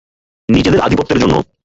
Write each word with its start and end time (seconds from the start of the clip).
নিজেদের 0.49 0.83
আধিপত্যের 0.83 1.21
জন্য। 1.21 1.35